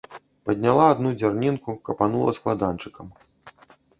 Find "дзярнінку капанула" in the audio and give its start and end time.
1.19-2.31